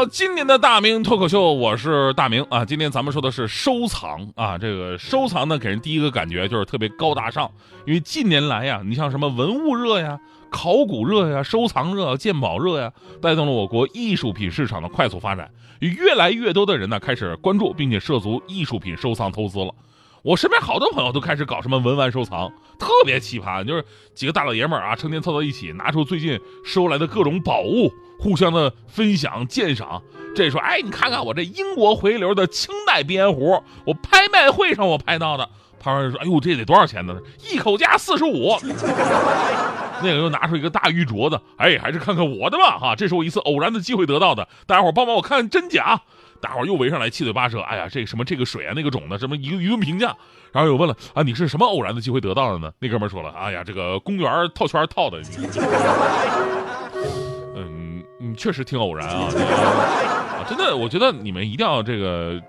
[0.00, 2.64] 到今年的大明脱口秀，我是大明啊。
[2.64, 7.50] 今天咱们说的是收藏啊，这个收藏呢，给人第一个感觉就是特别高大上，
[7.84, 10.18] 因为近年来呀，你像什么文物热呀、
[10.50, 12.90] 考古热呀、收藏热、鉴宝热呀，
[13.20, 19.70] 带动了我国艺术品市场的快速发展，越来越多的人呢开始关注并且涉足艺术品收藏投资了。
[20.22, 30.02] 我身边好多朋友都开始搞什么文玩收藏，特别奇葩，就是几个大老爷们儿啊，成天凑到一起，拿出最近收来的各种宝物，互相的分享鉴赏。
[30.36, 35.48] 这说，哎，你看看我这英国回流的清代鼻烟壶，我拍卖会上我拍到的。
[35.80, 37.18] 旁边人说，哎呦，这得多少钱呢？
[37.50, 38.54] 一口价四十五。
[40.02, 46.00] 那个又拿出一个大玉镯子，哎，还是看看我的吧，哈，这是我一次偶然的机会得到的，大家伙帮帮我看真假。
[46.40, 47.60] 大伙又围上来，七嘴八舌。
[47.60, 50.14] 哎呀，这什么这个水啊，那个种的，什么一个舆论评价。
[50.52, 52.70] 然后又问了啊，你是什么偶然的机会得到的呢？
[52.78, 55.20] 那哥们儿说了，哎呀，这个公园套圈套的。
[58.40, 59.28] 确实挺偶然啊。
[60.40, 62.40] 啊，真的，我觉得你们一定要这个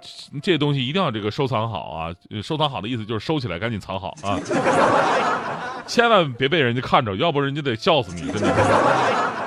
[0.41, 2.15] 这些东西一定要这个收藏好啊。
[2.41, 4.39] 收藏好的意思就是收起来，赶紧藏好啊。
[5.85, 8.47] 千万别被人家看着，要不人家得笑死你，真的。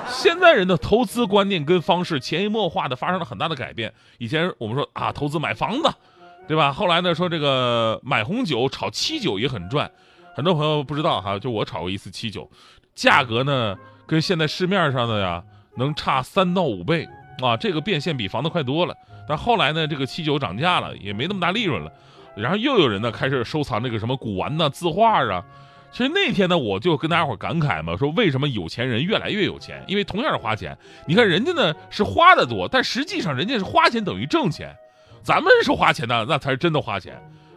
[0.06, 3.90] 现在人的投资观念跟方式潜移默化的发生了很大的改变。
[4.18, 5.90] 以前我们说啊，投资买房子，
[6.46, 6.70] 对吧？
[6.70, 9.90] 后来呢，说这个买红酒、炒七酒也很赚。
[10.36, 12.50] 很多朋友不知道哈，就我炒过一次七酒，
[12.94, 13.74] 价格呢
[14.06, 15.42] 跟现在市面上的呀
[15.76, 17.08] 能差三到五倍
[17.42, 18.94] 啊，这个变现比房子快多了。
[19.28, 21.92] 但后来呢，这个七酒涨价了，也没那么大利润了。
[22.36, 25.44] 然后又有人呢开始收藏这个什么古玩呐、字画啊。
[25.92, 29.84] 其实那天呢，我就跟大家伙感慨嘛，说为什么有钱人越来越有钱？
[29.86, 30.76] 因为同样是花钱，
[31.06, 34.76] 你看人家呢是花的多，但实际上人家是花钱等于挣钱，
[35.22, 37.16] 咱们是花钱的，那才是真的花钱。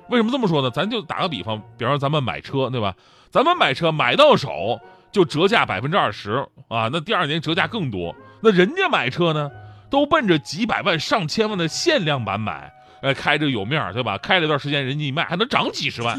[0.10, 0.70] 为什么这么说呢？
[0.70, 2.96] 咱就打个比方，比方说咱们买车，对吧？
[3.32, 4.80] 咱们买车买到手
[5.12, 8.16] 就折价百分之二十啊，那第二年折价更多。
[8.42, 9.50] 那人家买车呢，
[9.90, 14.18] 都奔着几百万、上千万的限量版买，哎，开着有面儿对吧？
[14.18, 16.18] 开了一段时间，人家一卖还能涨几十万。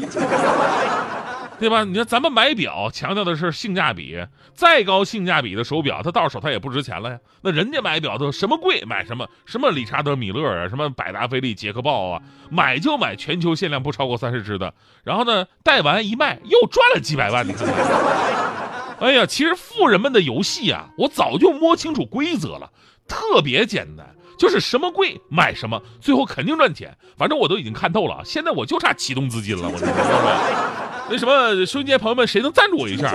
[1.59, 1.83] 对吧？
[1.83, 4.17] 你看咱们买表强调的是性价比，
[4.53, 7.19] 再高性价比的手表，它到手它也不值钱了呀。
[7.41, 14.73] 那人家买表都什么贵买什么，什么理查德米勒啊，什么百达翡丽、捷克豹啊，买就买全球限量不超过三十只的。
[15.03, 17.45] 然后呢，戴完一卖又赚了几百万。
[17.45, 17.67] 你看，
[18.99, 22.69] 哎呀，其实富人们的游戏啊，我早就摸清楚规则了，
[23.07, 24.05] 特别简单，
[24.37, 26.95] 就是什么贵买什么，最后肯定赚钱。
[27.17, 29.87] 反正我都已经看透了，现在我就差启动资金了，我说。
[31.09, 33.11] 那什么，兄弟朋友们，谁能赞助我一下？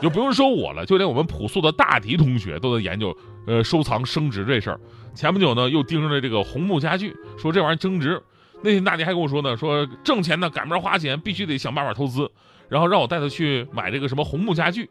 [0.00, 4.80] 就不用说我了，就连我们朴素的大迪同学都在研究，呃，收藏升值这事儿。
[5.14, 8.20] 前不久呢，又盯上了这个红木家具，说这玩意儿增值。
[8.62, 12.30] 那天大迪还跟我说呢，说挣钱呢赶不上花钱，必须得想办法投资，
[12.68, 14.88] 然后让我带他去买这个什么红木家具。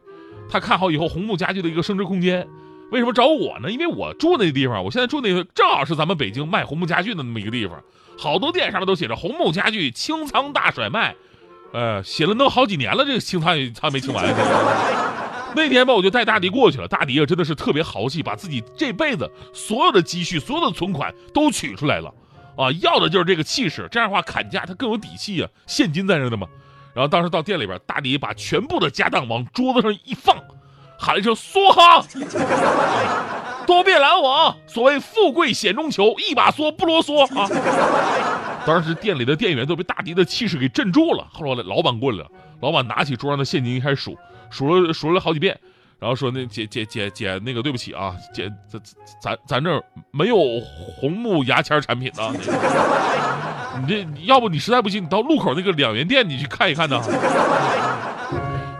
[0.50, 2.48] 他看好以后红木家具的一个升值空间。
[2.92, 3.70] 为什么找我呢？
[3.70, 7.80] 因为我住那地方，我现在住那个正好是咱们北京卖红木家具的那么一个地方，
[8.18, 11.16] 好多店上面都写着红木家具清仓大甩卖。
[11.72, 14.26] 呃，写了能好几年了，这个清仓也仓没清完。
[15.56, 16.88] 那天吧，我就带大迪过去了。
[16.88, 22.12] 大迪啊，真的是特别豪气，把自己这辈子所有的积蓄、所有的存款都取出来了，
[22.60, 23.88] 啊，要的就是这个气势。
[23.90, 26.46] 这样的话砍价他更有底气啊，现金在这呢嘛。
[26.94, 30.36] 然后当时到店里边，大迪把全部的家当往桌子上一放，
[30.98, 32.04] 喊了一声“梭哈”，
[33.66, 34.54] 多别拦网。
[34.68, 37.48] 所谓富贵险中求，一把梭不啰嗦啊。
[38.66, 41.26] 当时店里的店员都被大迪的气势给镇住了。
[41.32, 42.28] 后来老板过来了，
[42.62, 44.18] 老板拿起桌上的现金一开始数，
[44.50, 45.58] 数了数了好几遍，
[46.00, 48.82] 然后说：“那姐姐姐姐，那个对不起啊，姐咱
[49.22, 52.34] 咱咱这没有红木牙签产品 呢。
[53.82, 57.02] 你这要不你实在不行，你到路口那个两元店你去看一看呢。”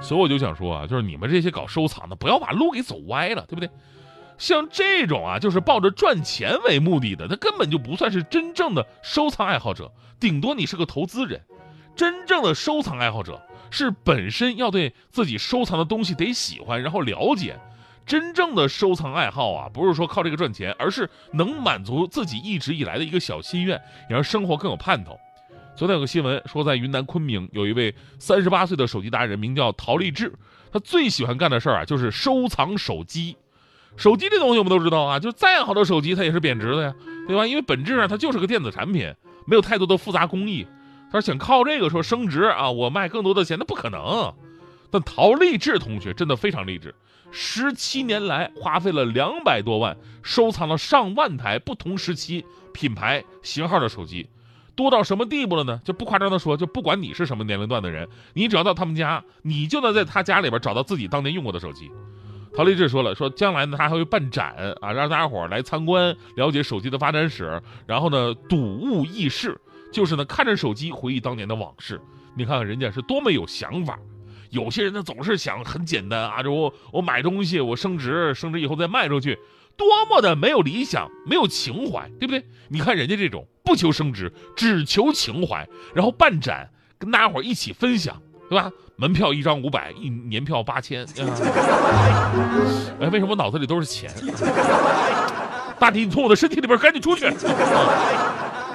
[0.02, 3.70] 所以我就想说啊，就是你们这些搞收藏的，不要把路给走歪了，对不对？
[4.38, 11.42] 像这种啊，就是抱着赚钱为目的的，他根本就不算是真正的收藏爱好者，顶多你是个投资人。
[12.00, 17.60] 真正的收藏爱好者是本身要对自己收藏的东西得喜欢，然后了解。
[18.06, 23.78] 真正的收藏爱好啊，不是说靠这个赚钱，而是能满足自己一直以来的一个小心愿，
[24.10, 25.20] 也让生活更有盼头。
[25.76, 30.32] 昨天有个新闻说，在云南昆明有一位三十八岁的手机达人，名叫陶立志，
[30.72, 33.36] 他最喜欢干的事儿啊，就是收藏手机。
[33.98, 36.96] 手机这东西我们都知道啊，就再好的手机它也是贬值的呀，
[37.28, 37.46] 对吧？
[37.46, 39.14] 因为本质上它就是个电子产品，
[39.46, 40.66] 没有太多的复杂工艺。
[41.12, 44.34] 他说想靠这个说升值啊，我卖更多的钱，那不可能。
[44.92, 46.94] 但陶立志同学真的非常励志，
[47.32, 54.28] 十七年来花费了两百多万，收藏了上万台不同时期、品牌、型号的手机，
[54.76, 55.80] 多到什么地步了呢？
[55.84, 61.92] 就不夸张的说，就不管你是什么年龄段的人，你只要到他们家，你就能在他家里边找到自己当年用过的手机。
[62.56, 69.56] 陶立志说了，说将来呢，他还会办展啊，让大家伙来参观，了解手机的发展史，然后呢，睹物忆事，
[69.92, 72.00] 就是呢，看着手机回忆当年的往事。
[72.36, 73.98] 你看看人家是多么有想法。
[74.50, 79.38] 有些人呢总是想很简单啊，这我我买东西我升值，升值以后再卖出去，
[79.78, 82.44] 多么的没有理想，没有情怀，对不对？
[82.68, 88.20] 你看人家这种不求升值，只求情怀，然后办展跟大家伙一起分享，
[88.50, 88.72] 对吧？
[88.96, 91.06] 门票一张五百，一年票八千。
[93.00, 94.12] 哎，为什么脑子里都是钱？
[95.80, 97.26] 大弟，你从我的身体里边赶紧出去！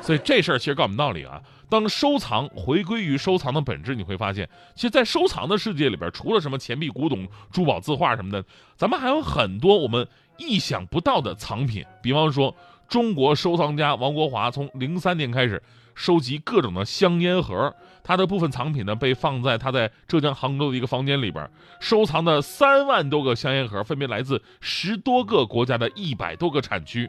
[0.04, 1.40] 所以这事儿其实告诉我们道理啊。
[1.70, 8.44] 当收藏回归于收藏的本质，你会发现，其实，在收藏的世界里边，除了什么钱币、古董、珠宝、字画什么的，
[8.76, 10.06] 咱们还有很多我们
[10.36, 11.82] 意想不到的藏品。
[12.02, 12.54] 比方说，
[12.86, 15.60] 中国收藏家王国华从零三年开始
[15.94, 17.74] 收集各种的香烟盒，
[18.04, 27.08] 他的部分藏品呢被放在他在浙江杭州的一个房间里边，收藏的三万多个香烟盒，分别来自十多个国家的一百多个产区。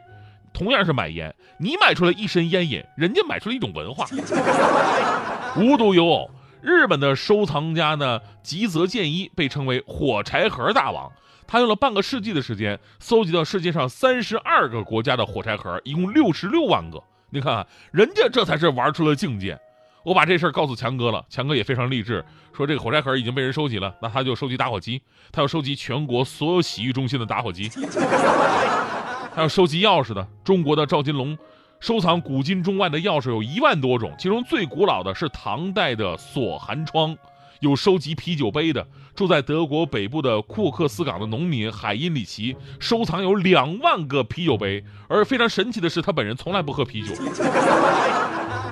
[0.56, 4.06] 同样是买烟，你买出来一身烟瘾，人家买出了一种文化。
[5.54, 6.30] 无独有偶，
[6.62, 11.12] 日本的收藏家呢吉泽健一被称为火柴盒大王，
[11.46, 17.02] 他用了半个世纪的时间，搜集到世界上三十二个国家的火柴盒，一共六十六万个。
[17.28, 19.58] 你看看，人家这才是玩出了境界。
[20.04, 22.24] 我把这事儿告诉强哥了，强哥也非常励志，
[22.56, 27.68] 说这个火柴盒已经被人收集了，那他就收集打火机，他要收集全国所有洗浴中心的打火机。
[29.36, 31.36] 还有收集钥匙的，中国的赵金龙
[31.78, 37.14] 收藏古今中外的钥匙有一万多种，其中最古老的是唐代的锁寒窗。
[37.60, 47.14] 有收集啤酒杯的，住在德国北部的库克斯港的农民海因里奇收藏有两万个啤酒杯，而非常神奇的是，他本人从来不喝啤酒。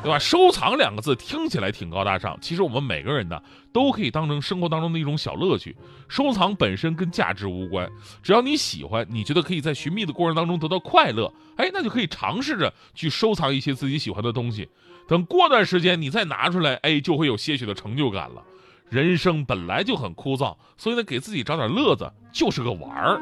[0.04, 0.18] 对吧？
[0.18, 3.40] 收藏两个字听起来挺高大上，其实我们每个人呢
[3.72, 5.74] 都可以当成生活当中的一种小乐趣。
[6.08, 7.90] 收藏本身跟价值无关，
[8.22, 14.68] 只要你喜欢，你觉得可以在寻觅的过程当中得到快乐，哎，那就可以尝试着去收藏一些自己喜欢的东西。
[15.08, 18.42] 等过段时间你再拿出来，哎，就会有些许的成就感了。
[18.90, 23.20] 人生本来就很枯燥，所以呢，给自己找点乐子就是个玩儿，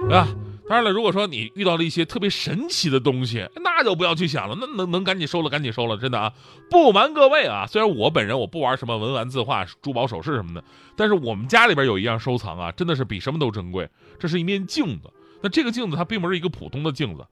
[0.00, 0.26] 对吧？
[0.68, 6.32] 当然了，如果说你遇到了一些特别神奇的东西，那就不要去想了，那能能赶紧收了，赶紧收了，真的啊！
[6.70, 10.64] 不瞒各位啊，虽然我本人我不玩什么文玩字画、珠宝首饰什么的，
[10.96, 13.88] 但是我们家里边有一样收藏啊，真的是比什么都珍贵。
[14.18, 15.10] 这是一面镜子，
[15.42, 17.22] 那这个镜子它并不是一个普通的镜子，《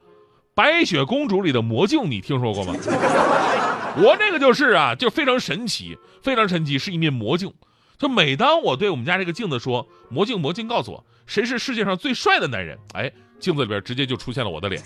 [0.54, 2.74] 白雪公主》里的魔镜，你听说过吗？
[3.96, 7.52] 我这个就是啊，就非常神奇，非常神奇，是一面魔镜。
[8.00, 14.82] 就每当我对我们家这个镜子说：“魔镜，魔镜，告诉我谁是世界上最帅的男人？”哎，镜子里边直接就出现了我的脸。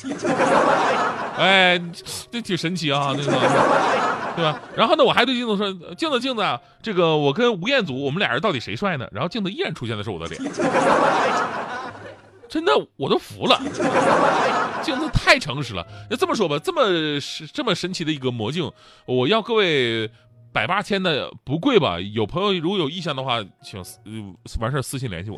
[1.39, 1.81] 哎，
[2.33, 3.31] 这挺神奇啊，那个，
[4.35, 4.61] 对吧？
[4.77, 6.43] 然后呢，我还对镜子说：“镜子，镜子，
[6.83, 10.43] 这个我跟吴彦祖，我们俩人到底谁帅呢？”然后镜子依然出现的是我的脸。
[12.49, 13.61] 真的，我都服了，
[14.83, 15.87] 镜子太诚实了。
[16.11, 16.83] 那这么说吧，这么
[17.53, 18.69] 这么神奇的一个魔镜，
[19.07, 20.11] 我要各位。
[20.55, 21.99] 百八千的不贵吧？
[22.01, 23.83] 有朋友如果有意向的话，请
[24.61, 25.37] 完事私信联系我。